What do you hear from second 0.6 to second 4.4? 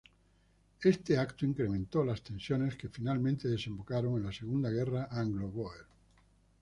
Este evento incrementó las tensiones que finalmente desembocaron en la